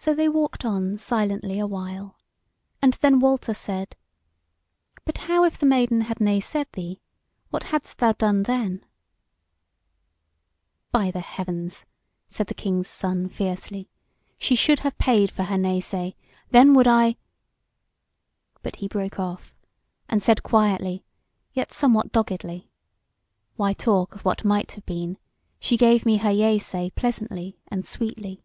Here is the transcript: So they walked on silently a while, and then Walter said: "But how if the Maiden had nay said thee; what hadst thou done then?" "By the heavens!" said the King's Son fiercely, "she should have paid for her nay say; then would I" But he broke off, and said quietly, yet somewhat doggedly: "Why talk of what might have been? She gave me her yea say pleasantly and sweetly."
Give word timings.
So 0.00 0.14
they 0.14 0.28
walked 0.28 0.64
on 0.64 0.96
silently 0.96 1.58
a 1.58 1.66
while, 1.66 2.16
and 2.80 2.92
then 2.94 3.18
Walter 3.18 3.52
said: 3.52 3.96
"But 5.04 5.18
how 5.18 5.42
if 5.42 5.58
the 5.58 5.66
Maiden 5.66 6.02
had 6.02 6.20
nay 6.20 6.38
said 6.38 6.68
thee; 6.72 7.00
what 7.50 7.64
hadst 7.64 7.98
thou 7.98 8.12
done 8.12 8.44
then?" 8.44 8.84
"By 10.92 11.10
the 11.10 11.18
heavens!" 11.18 11.84
said 12.28 12.46
the 12.46 12.54
King's 12.54 12.86
Son 12.86 13.28
fiercely, 13.28 13.88
"she 14.38 14.54
should 14.54 14.78
have 14.78 14.96
paid 14.98 15.32
for 15.32 15.42
her 15.42 15.58
nay 15.58 15.80
say; 15.80 16.14
then 16.50 16.74
would 16.74 16.86
I" 16.86 17.16
But 18.62 18.76
he 18.76 18.86
broke 18.86 19.18
off, 19.18 19.52
and 20.08 20.22
said 20.22 20.44
quietly, 20.44 21.02
yet 21.54 21.72
somewhat 21.72 22.12
doggedly: 22.12 22.70
"Why 23.56 23.72
talk 23.72 24.14
of 24.14 24.24
what 24.24 24.44
might 24.44 24.70
have 24.72 24.86
been? 24.86 25.18
She 25.58 25.76
gave 25.76 26.06
me 26.06 26.18
her 26.18 26.30
yea 26.30 26.60
say 26.60 26.90
pleasantly 26.94 27.58
and 27.66 27.84
sweetly." 27.84 28.44